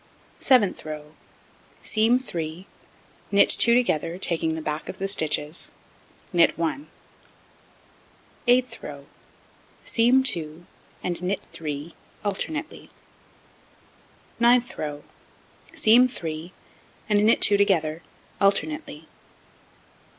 [0.39, 1.13] Seventh row:
[1.83, 2.65] Seam 3,
[3.31, 5.69] knit 2 together, taking the back of the stitches,
[6.33, 6.87] knit 1.
[8.47, 9.05] Eighth row:
[9.85, 10.65] Seam 2,
[11.03, 11.93] and knit 3,
[12.25, 12.89] alternately.
[14.39, 15.03] Ninth row:
[15.71, 16.51] Seam 3,
[17.07, 18.01] and knit 2 together,
[18.41, 19.07] alternately.